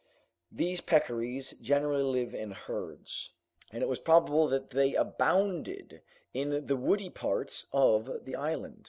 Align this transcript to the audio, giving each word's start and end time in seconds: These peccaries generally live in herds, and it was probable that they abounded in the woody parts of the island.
These 0.51 0.81
peccaries 0.81 1.51
generally 1.61 2.01
live 2.01 2.33
in 2.33 2.49
herds, 2.53 3.33
and 3.71 3.83
it 3.83 3.85
was 3.87 3.99
probable 3.99 4.47
that 4.47 4.71
they 4.71 4.95
abounded 4.95 6.01
in 6.33 6.65
the 6.65 6.75
woody 6.75 7.11
parts 7.11 7.67
of 7.71 8.25
the 8.25 8.35
island. 8.35 8.79